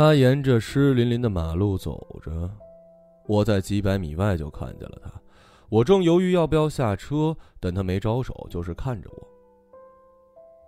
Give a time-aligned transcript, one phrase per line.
[0.00, 2.50] 他沿着湿淋淋的马路走着，
[3.26, 5.12] 我在几百米外就看见了他。
[5.68, 9.28] 我正犹豫要不要下车，但他没招手，就是看着我。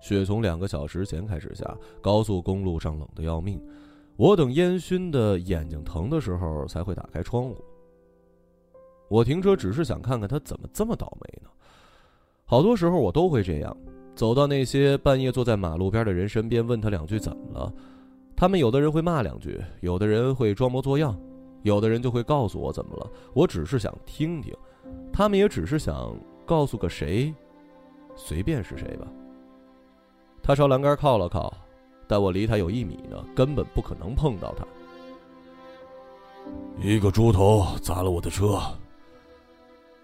[0.03, 1.65] 雪从两个小时前开始下，
[2.03, 3.59] 高速公路上冷得要命。
[4.17, 7.57] 我等烟熏的眼睛疼的时候才会打开窗户。
[9.09, 11.49] 我停车只是想看看他怎么这么倒霉呢？
[12.45, 13.75] 好多时候我都会这样，
[14.15, 17.73] 走到那些半夜坐在马路边的人身边，问他两句怎么了。
[18.43, 21.17] 他们有的人会骂两句，有的人会装模作样，
[21.63, 23.09] 有的人就会告诉我怎么了。
[23.35, 24.53] 我只是想听听，
[25.13, 26.13] 他们也只是想
[26.45, 27.33] 告诉个谁，
[28.17, 29.07] 随便是谁吧。
[30.43, 31.55] 他朝栏杆靠了靠，
[32.09, 34.67] 但我离他有一米呢，根本不可能碰到他。
[36.81, 38.59] 一个猪头砸了我的车。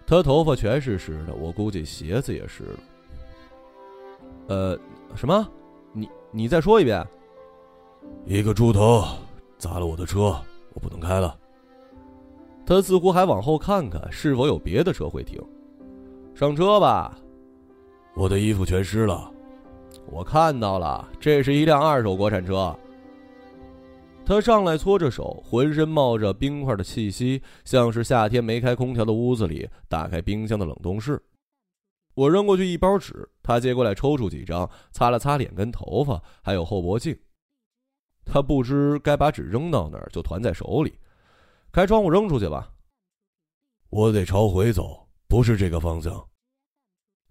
[0.07, 2.79] 他头发全是湿的，我估计鞋子也湿了。
[4.47, 4.79] 呃，
[5.13, 5.45] 什么？
[5.91, 7.05] 你你再说一遍。
[8.25, 9.03] 一个猪头
[9.57, 10.35] 砸了我的车，
[10.73, 11.35] 我不能开了。
[12.65, 15.41] 他似乎还往后看看，是否有别的车会停。
[16.35, 17.17] 上车吧。
[18.15, 19.31] 我的衣服全湿了。
[20.11, 22.75] 我看到了，这是一辆二手国产车。
[24.23, 31.19] 他上来搓着手，浑身冒着冰块的气息，像是夏天没开空调的屋子里打开冰箱的冷冻室。
[32.13, 37.17] 我扔过去一包纸，他接过来抽出几张，擦了擦脸跟头发，还有后脖颈。
[38.31, 40.97] 他不知该把纸扔到哪儿，就团在手里。
[41.71, 42.71] 开窗户扔出去吧。
[43.89, 46.27] 我得朝回走，不是这个方向。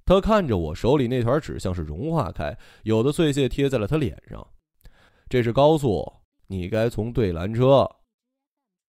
[0.05, 4.45] 他看着我手里那团纸，像是融化开，有的碎屑贴在了他脸上。
[5.29, 6.11] 这是高速，
[6.47, 7.89] 你该从对拦车。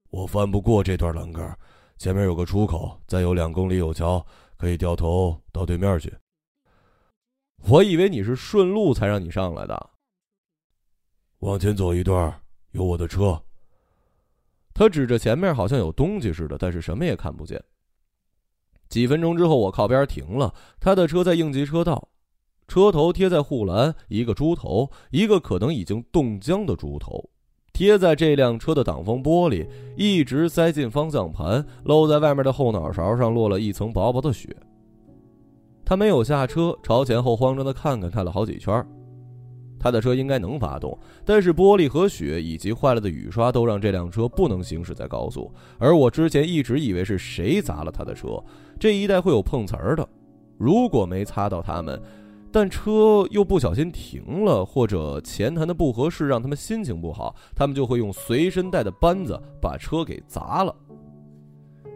[0.09, 1.57] 我翻不过这段栏杆，
[1.97, 4.25] 前面有个出口，再有两公里有桥，
[4.57, 6.11] 可以掉头到对面去。
[7.67, 9.89] 我以为你是顺路才让你上来的。
[11.39, 12.33] 往前走一段，
[12.71, 13.41] 有我的车。
[14.73, 17.61] 他指着前面，好像有东西似的，但是什么也看不见。
[18.89, 20.53] 几分钟之后，我靠边停了。
[20.79, 22.09] 他的车在应急车道，
[22.67, 27.29] 车头贴在护栏，一个猪头，一个可能已经冻僵的猪头，
[27.71, 34.53] 贴在这辆车的挡风玻璃，一直塞进方向盘，露在外面的后脑勺上落了一层薄薄的雪。
[35.85, 38.85] 他没有下车，朝前后慌张的看看，看了好几圈。
[39.79, 45.51] 他的车应该能发动，但是玻璃和雪以及坏了的雨刷都让这辆车不能行驶在高速。
[45.77, 48.43] 而我之前一直以为是谁砸了他的车，
[48.77, 50.07] 这一带会有碰瓷儿的。
[50.57, 51.99] 如果没擦到他们，
[52.51, 60.75] 但车又不小心停了，或者前谈的不合适让他们心情不好，他们就会用随身带的扳子把车给砸了。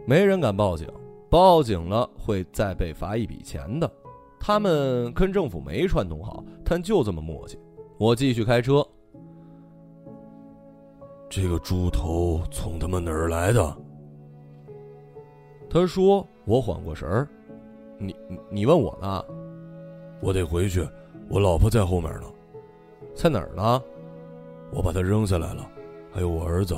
[0.06, 0.86] 没人敢报警，
[1.28, 3.90] 报警了会再被罚一笔钱的。
[4.38, 7.56] 他们跟政府没串通好，但就这么磨叽。
[7.98, 8.86] 我继续开车。
[11.28, 13.76] 这个猪头从他们哪儿来的？
[15.68, 16.26] 他说。
[16.46, 17.26] 我缓过神儿，
[17.96, 18.14] 你
[18.50, 19.24] 你问我呢？
[20.20, 20.86] 我得回去，
[21.30, 22.26] 我老婆在后面呢。
[23.14, 23.82] 在哪儿呢？
[24.70, 25.66] 我把她扔下来了，
[26.12, 26.76] 还有我儿子。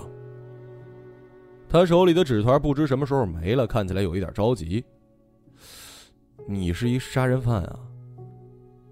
[1.69, 4.85] 他手里的纸团不知什么时候没了，看起来有一点着急。
[6.47, 7.81] 你是一杀人犯啊！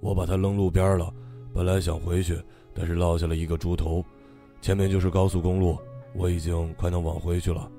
[0.00, 1.14] 我把他扔路边了。
[1.54, 2.37] 本来想回去，
[2.75, 4.04] 但是落下了一个猪头，
[4.60, 5.78] 前面就是高速公路，
[6.12, 7.70] 我已经快能往回去了。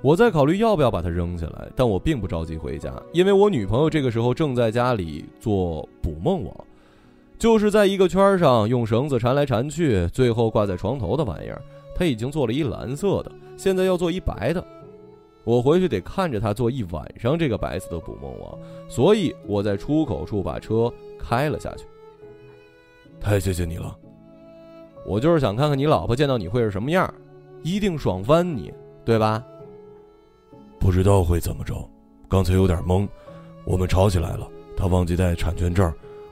[0.00, 6.54] 我在考虑要不要把它扔下来，但我并不着急回家，因为我女朋友这个时候正在家里做捕梦网，
[7.36, 11.60] 就是在一个圈上用绳子缠来缠去，最后挂在床头的玩意儿。
[11.96, 14.64] 她已经做了一蓝色的，现在要做一白的。
[15.42, 18.56] 我回去得看着她做一晚上这个白色的捕梦网，
[18.88, 21.84] 所以我在出口处把车开了下去。
[23.20, 23.96] 太谢谢你了，
[25.06, 27.12] 我就是想看看你老婆见到你会是什么样，
[27.62, 28.72] 一定爽翻你，
[29.04, 29.42] 对吧？
[30.78, 31.88] 不知道会怎么着，
[32.28, 33.08] 刚才有点懵。
[33.64, 34.46] 我们吵起来了，
[34.76, 35.90] 他忘记带产权证，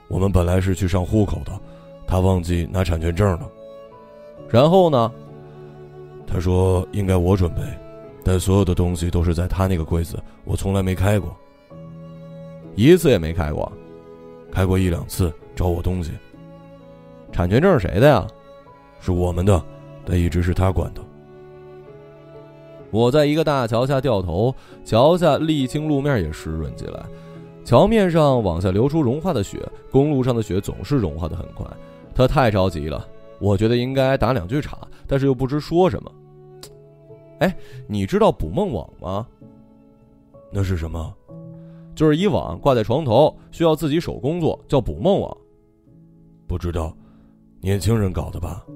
[0.08, 1.58] 我们本来是去上户口的，
[2.06, 3.50] 他忘记拿产权证了。
[4.50, 5.10] 然后呢？
[6.26, 7.62] 他说应该我准备，
[8.22, 11.34] 但所有的东西都是在他那个柜子，我从来没开过，
[12.74, 13.70] 一次也没开过，
[14.50, 16.12] 开过一两次找我东西。
[17.32, 18.26] 产权证是谁的呀？
[19.00, 19.60] 是我们的，
[20.04, 21.02] 但一直是他管的。
[22.90, 27.02] 我在一个大桥下掉头，桥下沥青路面也湿润起来，
[27.64, 31.66] 桥面上往下流出融化的雪，公路上的雪总是融化的很快。
[32.14, 33.08] 他太着急了，
[33.40, 34.76] 我觉得应该打两句岔，
[35.06, 36.12] 但是又不知说什么。
[37.38, 37.56] 哎，
[37.86, 39.26] 你知道捕梦网吗？
[40.52, 41.14] 那是什么？
[41.94, 45.34] 就是一网挂在床头，需要自己手工做，叫捕梦网。
[46.46, 46.94] 不知道。
[47.62, 48.66] 年轻人搞的吧？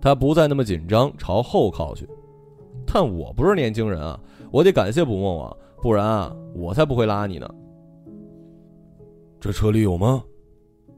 [0.00, 2.08] 他不再那么紧张，朝后靠去。
[2.86, 4.18] 但我不是年轻人啊，
[4.50, 7.46] 我得感谢捕梦网，不然啊，我才不会拉你呢。
[9.38, 10.24] 这车里有吗？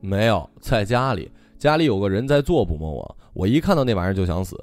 [0.01, 1.29] 没有，在家里，
[1.59, 4.57] 家里有个人在做捕梦网，我一看到那玩意儿就想死。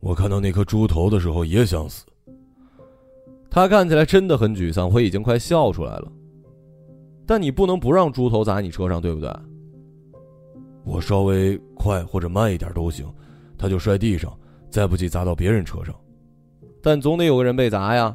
[0.00, 2.04] 我看到那颗猪头的时候也想死。
[3.48, 6.10] 他看起来真的很沮丧，我已经快笑出来了。
[7.24, 9.30] 但你不能不让猪头砸你车上，对不对？
[10.84, 13.06] 我稍微快或者慢一点都行，
[13.56, 14.32] 他就摔地上，
[14.70, 15.94] 再不济砸到别人车上。
[16.82, 18.14] 但总得有个人被砸呀。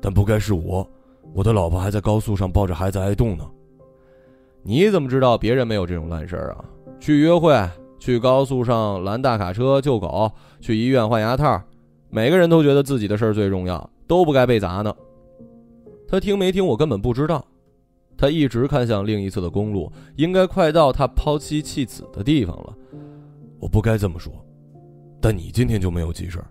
[0.00, 0.86] 但不该是我，
[1.32, 3.48] 我的老婆还在高速上抱着孩子挨冻呢。
[4.62, 6.64] 你怎么知道别人没有这种烂事儿啊？
[6.98, 7.54] 去约会，
[7.98, 10.30] 去高速上拦大卡车救狗，
[10.60, 11.62] 去医院换牙套，
[12.10, 14.94] 每个人都觉得自己的事儿最重要，都不该被砸呢。
[16.08, 16.64] 他听没听？
[16.66, 17.44] 我根本不知道。
[18.24, 22.74] 他一直看向另一侧的公路，应该快到他抛妻弃子的地方了。
[23.60, 24.32] 我不该这么说，
[25.20, 26.46] 但你今天就没有急事儿，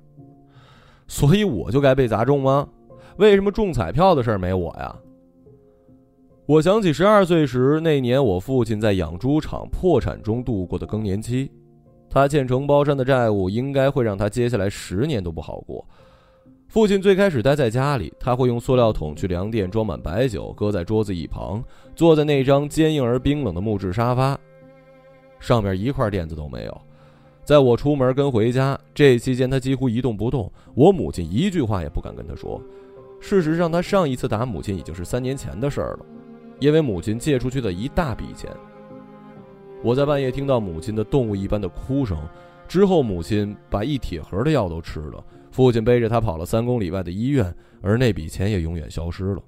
[1.07, 2.69] 所以我就该被砸中吗？
[3.17, 4.95] 为什么中彩票的事儿没我呀？
[6.45, 11.49] 我想起十二岁时那年，我父亲在养猪场破产中度过的更年期，
[12.07, 15.83] 他欠承包商的债务，应该会让他接下来十年都不好过。
[16.73, 21.63] 父亲最开始待在家里，他会用塑料桶去粮店装满白酒，搁在桌子一旁，
[21.95, 24.35] 坐在那张坚硬而冰冷的木质沙发，
[25.39, 26.81] 上面一块垫子都没有。
[27.43, 32.59] 在我出门跟回家这期间，他几乎一动不动，我母亲一句话也不敢跟他说。
[33.21, 36.05] 事实上，他上一次打母亲已经是三年前的事儿了，
[36.57, 38.49] 因为母亲借出去的一大笔钱。
[39.83, 42.17] 我在半夜听到母亲的动物一般的哭声，
[42.67, 45.23] 之后母亲把一铁盒的药都吃了。
[45.53, 49.43] 父亲背着他跑了三公里外的医院，而那笔钱也永远消失了。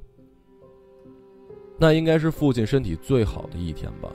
[1.80, 4.12] 那应该是父亲身体最好的一天吧。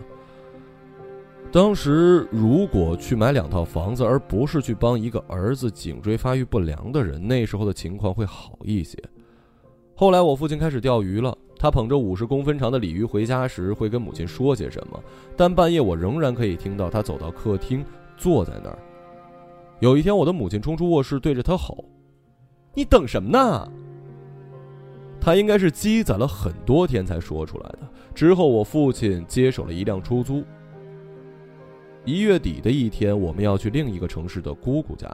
[1.50, 8.96] 当时如果去买两套房子，而不是去帮一个儿子颈椎发育不良的人，那时候的情况会好一些。
[9.96, 15.02] 后来我父亲开始钓鱼了，他捧着五十公分长的鲤鱼回家时会跟母亲说些什么，
[15.36, 17.84] 但半夜我仍然可以听到他走到客厅，
[18.16, 18.78] 坐在那儿。
[19.80, 21.84] 有一天，我的母亲冲出卧室，对着他吼
[22.74, 23.66] ：“你等什么呢？”
[25.18, 27.80] 他应该是积攒了很多天才说出来的。
[28.14, 30.44] 之后，我父亲接手了一辆出租。
[32.04, 35.08] 一月底的一天，我们要去另一个城市的姑姑家。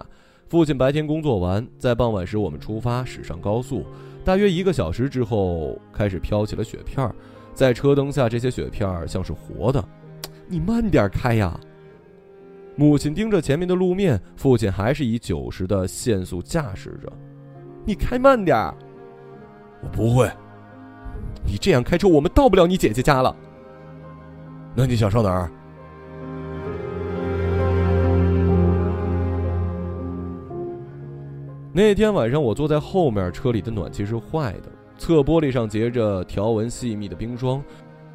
[0.48, 3.84] 父亲白天工作完，在傍晚时我们出发，驶上高速。
[4.24, 7.12] 大约一个小时之后，开始飘起了雪片
[7.54, 9.84] 在车灯下，这些雪片像是活的。
[10.48, 11.58] 你慢点开呀！
[12.78, 17.10] 母亲盯着前面的路面，父亲还是以九十的限速驾驶着。
[17.86, 18.74] 你开慢点儿。
[19.82, 20.30] 我不会。
[21.46, 23.34] 你这样开车，我们到不了你姐姐家了。
[24.74, 25.50] 那你想上哪儿？
[31.72, 37.62] 那天晚上，我坐在后面，车里的暖气是坏的，侧玻璃上结着条纹细密的冰霜。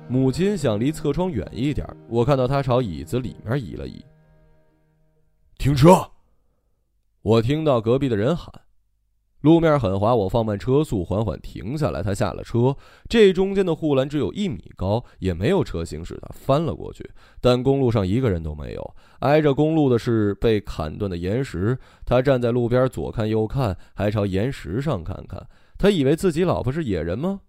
[0.07, 4.03] 母亲想离侧窗远一点，我看到她朝椅子里面移了移。
[5.61, 6.09] 停车！
[7.21, 8.51] 我听到隔壁的人喊，
[9.41, 12.01] 路面很滑，我放慢车速，缓缓停下来。
[12.01, 12.75] 他下了车，
[13.07, 17.07] 这中间的护栏只有一米高，也没有车行驶，他翻了过去。
[17.39, 21.77] 但公路上一个人都没有，挨着公路的是被砍断的岩石。
[22.05, 25.47] 他站在路边，左看右看，还朝岩石上看看。
[25.77, 27.41] 他以为自己老婆是野人吗？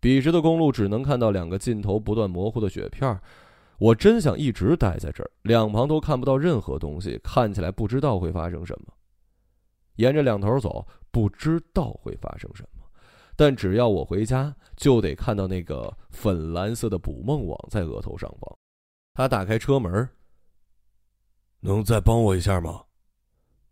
[0.00, 3.18] 笔直的公路只能看到两个尽头不断模糊的雪片。
[3.78, 8.92] 我真想一直待在这儿，两旁都看不到任何东西，看起来不知道会发生什么。
[9.96, 12.84] 沿着两头走，不知道会发生什么。
[13.36, 18.58] 但只要我回家，就得看到那个粉蓝色的捕梦网在额头上方。
[19.12, 20.08] 他打开车门，
[21.60, 22.84] 能再帮我一下吗？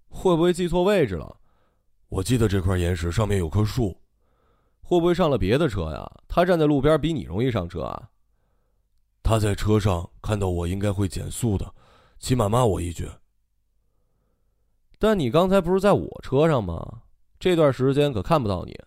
[0.09, 1.37] 会不会记错位置了？
[2.09, 3.97] 我记得这块岩石上面有棵树，
[4.82, 6.09] 会不会上了别的车呀？
[6.28, 8.11] 他站在路边，比你容易上车啊。
[9.23, 11.75] 他在车上看到我，应该会减速的，
[12.19, 13.09] 起码骂我一句。
[14.99, 17.02] 但你刚才不是在我车上吗？
[17.38, 18.79] 这段时间可看不到你。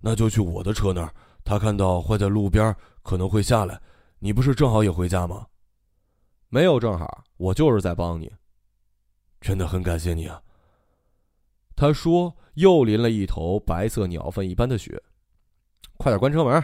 [0.00, 1.14] 那就去我的车那儿。
[1.44, 3.80] 他看到坏在路边，可能会下来。
[4.18, 5.46] 你不是正好也回家吗？
[6.48, 8.32] 没有正好，我就是在帮你。
[9.40, 10.42] 真的很感谢你啊。
[11.76, 15.02] 他说，又淋了一头白色鸟粪一般的雪。
[15.98, 16.62] 快点关车门。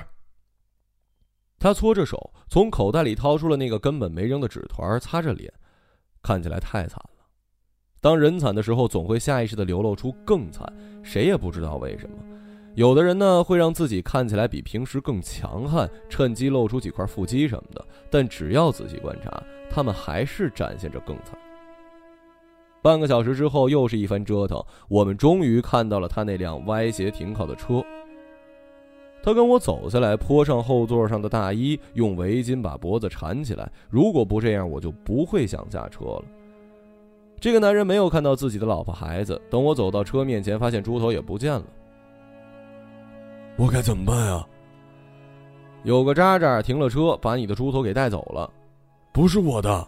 [1.61, 5.53] 他搓着手，从口袋里掏出了那个根本没扔的纸团，擦着脸，
[6.23, 7.27] 看起来太惨了。
[8.01, 10.67] 当人惨的时候，总会下意识的流露出更惨。
[11.03, 12.17] 谁也不知道为什么，
[12.77, 17.87] 有的人呢会让自己看起来比平时更强悍，趁机露出几块腹肌什么的。
[18.11, 21.39] 但只要仔细观察，他们还是展现着更惨。
[22.81, 27.85] 半个小时之后，又是一番折腾，我们终于看到了他那辆歪斜停靠的车。
[29.23, 33.71] 他跟我走下来，泼上后座上的大衣，用围巾把脖子缠起来。
[33.91, 36.25] 如果不这样，我就不会想下车了。
[37.39, 39.41] 这个男人没有看到自己的老婆孩子。
[39.51, 41.63] 等我走到车面前，发现猪头也不见了。
[43.57, 44.47] 我该怎么办呀？
[45.83, 48.51] 有个渣渣停了车，把你的猪头给带走了。
[49.13, 49.87] 不是我的，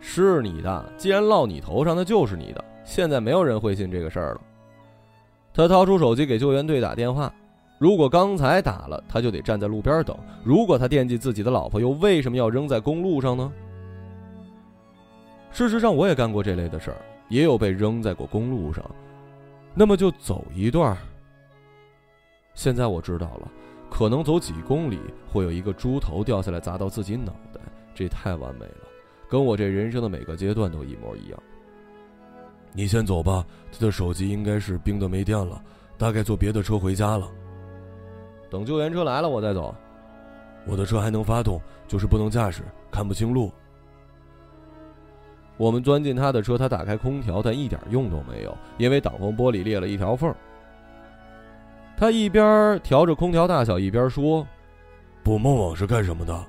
[0.00, 0.92] 是你的。
[0.96, 2.64] 既然落你头上，那就是你的。
[2.84, 4.40] 现在没有人会信这个事儿了。
[5.52, 7.32] 他掏出手机给救援队打电话。
[7.78, 10.16] 如果刚才打了，他就得站在路边等。
[10.42, 13.52] 如果他惦记自己的老婆，又为什么要扔在公路上呢？
[15.50, 16.96] 事实上，我也干过这类的事儿，
[17.28, 18.84] 也有被扔在过公路上。
[19.74, 20.96] 那么就走一段。
[22.54, 23.50] 现在我知道了，
[23.90, 24.98] 可能走几公里
[25.30, 27.60] 会有一个猪头掉下来砸到自己脑袋，
[27.94, 28.88] 这太完美了，
[29.28, 31.38] 跟我这人生的每个阶段都一模一样。
[32.72, 35.62] 你先走吧，他的手机应该是冰的没电了，
[35.98, 37.28] 大概坐别的车回家了。
[38.50, 39.74] 等救援车来了，我再走。
[40.66, 43.52] 我的车还能发动，就是不能驾驶，看不清路。
[45.56, 50.34] 我们钻进他的车，他打开空调，但一点用都没有，因为挡风玻璃裂了一条缝。
[51.96, 54.46] 他一边调着空调大小，一边说
[55.24, 56.44] ：“捕梦网是干什么的？”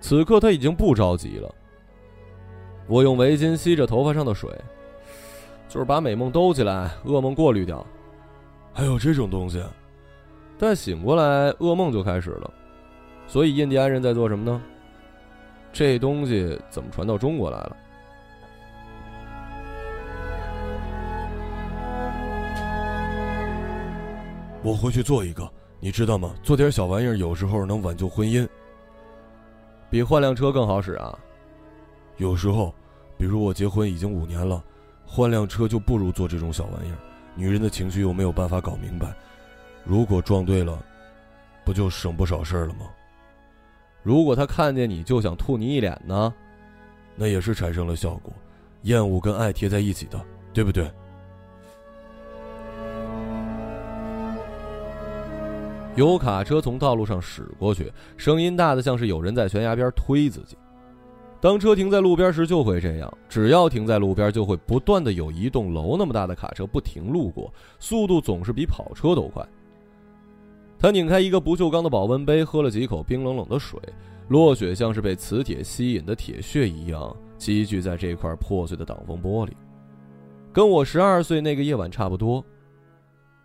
[0.00, 1.54] 此刻他已经不着急了。
[2.86, 4.50] 我用围巾吸着头发上的水，
[5.68, 7.86] 就是把美梦兜起来，噩梦过滤掉。
[8.72, 9.62] 还有这种东西？
[10.58, 12.50] 但醒过来，噩梦就开始了。
[13.26, 14.62] 所以印第安人在做什么呢？
[15.72, 17.76] 这东西怎么传到中国来了？
[24.62, 26.34] 我回去做一个，你知道吗？
[26.42, 28.46] 做点小玩意儿，有时候能挽救婚姻，
[29.90, 31.18] 比换辆车更好使啊。
[32.18, 32.72] 有时候，
[33.16, 34.62] 比如我结婚已经五年了，
[35.04, 36.96] 换辆车就不如做这种小玩意儿。
[37.34, 39.12] 女人的情绪又没有办法搞明白。
[39.84, 40.82] 如果撞对了，
[41.64, 42.86] 不就省不少事儿了吗？
[44.02, 46.32] 如果他看见你就想吐你一脸呢，
[47.14, 48.32] 那也是产生了效果，
[48.82, 50.20] 厌恶跟爱贴在一起的，
[50.52, 50.90] 对不对？
[55.94, 60.56] 有卡车从道路上驶过去，声音大的像是有人在悬崖边推自己。
[61.40, 69.46] 当车停在路边时就会这样，只要停在路边，就会不断的有一栋楼那么大的卡车不停路过，速度总是比跑车都快。
[70.82, 73.78] 他拧开一个不锈钢的保温杯，喝了几口冰冷冷的水，
[74.26, 79.52] 落雪像是被磁铁吸引的铁屑一样积聚在这块破碎的挡风玻璃，
[80.52, 82.44] 跟我十二岁那个夜晚差不多。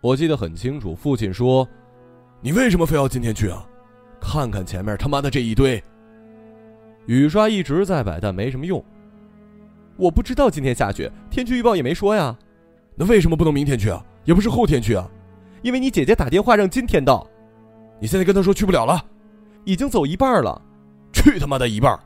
[0.00, 1.66] 我记得很清楚，父亲说
[2.42, 3.64] ：“你为什么非要今天去啊？
[4.20, 5.80] 看看前面他妈的这一堆。”
[7.06, 8.84] 雨刷一直在摆，但没什么用。
[9.96, 12.36] 我不知道今天下雪，天气预报也没说呀。
[12.96, 14.04] 那为什么不能明天去啊？
[14.24, 15.08] 也不是后天去啊？
[15.62, 17.26] 因为你姐姐打电话让今天到，
[18.00, 19.04] 你现在跟她说去不了了，
[19.64, 20.60] 已经走一半了，
[21.12, 21.98] 去他妈的一半！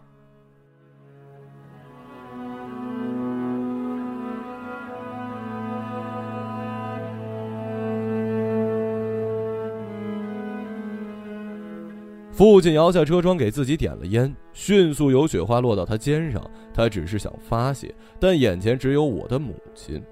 [12.32, 16.42] 父亲摇下车窗，给自己点了烟，迅速有雪花落到他肩上。
[16.74, 20.02] 他只是想发泄，但眼前只有我的母亲。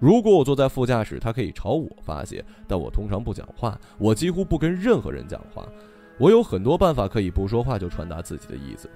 [0.00, 5.68] 如果我坐在副驾驶，他可以朝我发泄，但我通常不讲话，我几乎不跟任何人讲话。
[6.18, 8.90] 我有很多办法可以不说话就传达自己的意思。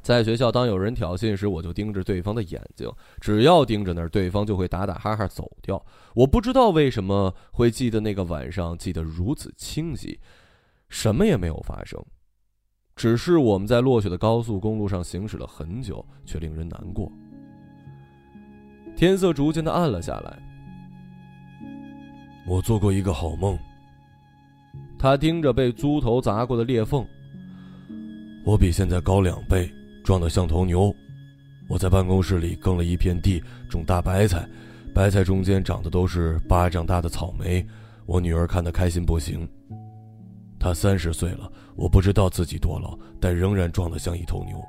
[0.00, 5.84] 在学校，当有人挑衅时，我就盯着对方的眼睛，只要盯着那儿，对方就会打打哈哈走掉。
[6.14, 10.18] 我不知道为什么会记得那个晚上，记得如此清晰。
[10.88, 12.04] 什么也没有发生，
[12.96, 17.10] 只是我们在落雪的高速公路上行驶了很久，却令人难过。
[19.02, 20.32] 天色逐渐的暗了下来。
[22.46, 23.58] 我做过一个好梦。
[24.96, 27.04] 他盯着被猪头砸过的裂缝。
[28.44, 29.68] 我比现在高两倍，
[30.04, 30.94] 壮得像头牛。
[31.68, 34.48] 我在办公室里耕了一片地，种大白菜，
[34.94, 37.66] 白菜中间长的都是巴掌大的草莓。
[38.06, 39.48] 我女儿看得开心不行。
[40.60, 44.62] 她三十岁了，我不知道自己多老，但仍然壮得像一头牛。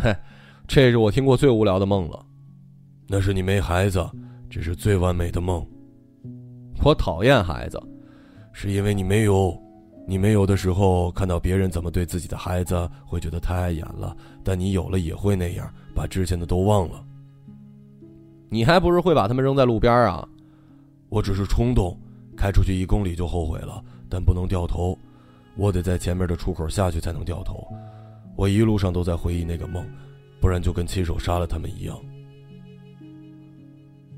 [0.00, 0.14] 嘿，
[0.68, 2.26] 这是我听过最无聊的梦了。
[3.12, 4.08] 那是你没孩子，
[4.48, 5.66] 这是最完美的梦。
[6.84, 7.76] 我讨厌孩子，
[8.52, 9.52] 是因为你没有。
[10.06, 14.16] 你没有的时候，看到别人怎么对自己的孩子，会觉得太碍眼了。
[14.44, 17.04] 但你有了也会那样，把之前的都忘了。
[18.48, 20.24] 你还不是会把他们扔在路边啊？
[21.08, 21.98] 我只是冲动，
[22.36, 24.96] 开出去一公里就后悔了，但不能掉头。
[25.56, 27.66] 我得在前面的出口下去才能掉头。
[28.36, 29.84] 我一路上都在回忆那个梦。
[30.40, 31.98] 不然就跟亲手杀了他们一样。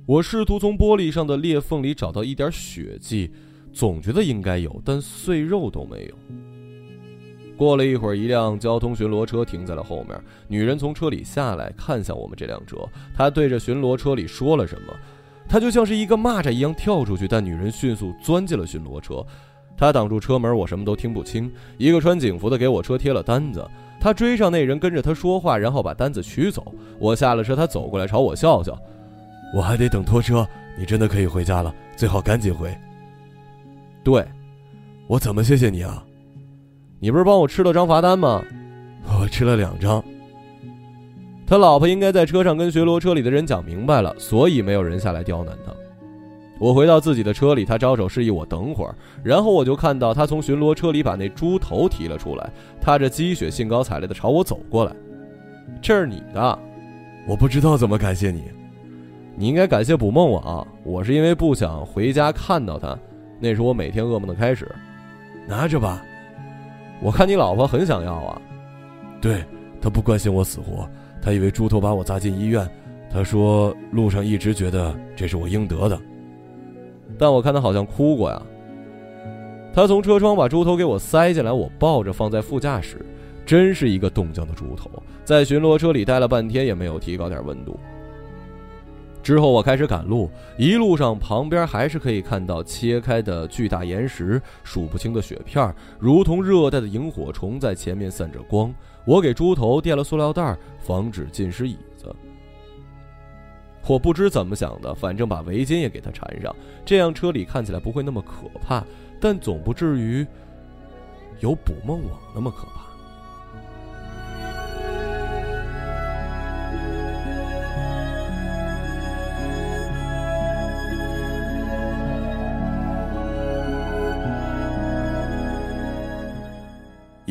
[0.04, 3.30] 我试图从玻璃上的裂缝里找到一点血迹，
[3.72, 6.14] 总觉得应该有，但碎肉都没有。
[7.56, 12.78] 过了一会儿，一辆交通巡逻车停在了后面，女人从车里下来，看向我们这辆车，
[13.14, 14.92] 她对着巡逻车里说了什么。
[15.48, 19.24] 她就像是一个蚂蚱一样跳出去，但女人迅速钻进了巡逻车。
[19.76, 21.48] 她挡住车门，我什么都听不清。
[21.78, 23.64] 一个穿警服的给我车贴了单子，
[24.00, 26.74] 他追上那人跟着他说话，然后把单子取走。
[26.98, 28.76] 我下了车，他走过来朝我笑笑。
[29.52, 30.46] 我还得等拖车，
[30.78, 32.74] 你真的可以回家了，最好赶紧回。
[34.02, 34.26] 对，
[35.06, 36.02] 我怎么谢谢你啊？
[36.98, 38.42] 你不是帮我吃了张罚单吗？
[39.20, 40.02] 我吃了两张。
[41.46, 45.72] 他老婆应该在车上跟巡逻车里的人讲明白了，所以没有人下来刁难他。
[46.58, 54.92] 我回到自己的车里，他招手示意我等会儿，然后我就看到他从巡逻车里把那猪头提了出来，踏着积雪，兴高采烈地朝我走过来。
[55.82, 56.58] 这是你的，
[57.26, 58.44] 我不知道怎么感谢你。
[59.34, 62.96] 你应该感谢捕梦网，我是因为不想回家看到他，
[63.40, 64.70] 那是我每天噩梦的开始。
[65.48, 66.02] 拿着吧，
[67.00, 68.40] 我看你老婆很想要啊。
[69.20, 69.42] 对，
[69.80, 70.88] 她不关心我死活，
[71.20, 72.68] 她以为猪头把我砸进医院。
[73.10, 75.98] 她说路上一直觉得这是我应得的，
[77.18, 78.40] 但我看她好像哭过呀。
[79.74, 83.04] 她从车窗把猪头给我塞进来，我抱着放在副驾驶，
[83.46, 84.90] 真是一个冻僵的猪头，
[85.24, 87.80] 在巡逻车里待了半天也没有提高点温度。
[89.22, 98.74] 之后我开始赶路，一路上旁边还是可以看到切开的巨大岩石、数不清的雪片，如同热带的萤火虫在前面散着光。
[99.04, 102.14] 我给猪头垫了塑料袋，防止浸湿椅子。
[103.86, 106.54] 我不知怎么想的，反正把围巾也给它缠上，
[106.84, 108.84] 这样车里看起来不会那么可怕，
[109.20, 110.26] 但总不至于
[111.40, 112.91] 有捕梦网那么可怕。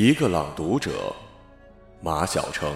[0.03, 1.15] 一个朗读者，
[2.01, 2.73] 马晓成。